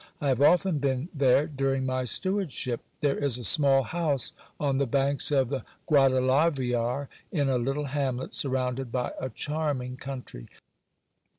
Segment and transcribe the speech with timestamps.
[0.19, 2.81] I have often been there during my stewardship.
[3.01, 8.33] There is a small house on the banks of the Guadalaviar, in a little hamlet,
[8.33, 10.47] surrounded by a charming country.